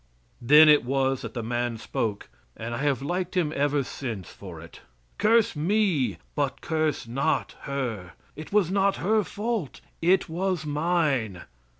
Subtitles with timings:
[0.41, 4.59] Then it was that the man spoke and I have liked him ever since for
[4.59, 4.81] it
[5.19, 11.43] "Curse me, but curse not her; it was not her fault, it was mine."